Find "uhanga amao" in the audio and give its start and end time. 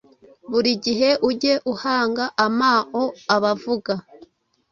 1.73-3.03